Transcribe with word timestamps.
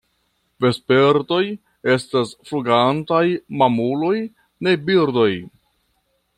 Vespertoj 0.63 1.41
estas 1.97 2.33
flugantaj 2.49 3.21
mamuloj, 3.63 4.17
ne 4.69 4.77
birdoj. 4.89 5.31